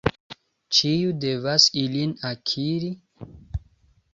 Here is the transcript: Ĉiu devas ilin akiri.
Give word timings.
Ĉiu 0.77 1.11
devas 1.25 1.67
ilin 1.83 2.17
akiri. 2.33 2.91